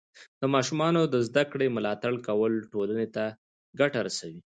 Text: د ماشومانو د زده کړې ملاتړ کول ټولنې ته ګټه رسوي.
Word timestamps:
د 0.41 0.43
ماشومانو 0.53 1.01
د 1.13 1.15
زده 1.27 1.43
کړې 1.51 1.67
ملاتړ 1.75 2.13
کول 2.27 2.53
ټولنې 2.71 3.07
ته 3.15 3.25
ګټه 3.79 3.99
رسوي. 4.07 4.39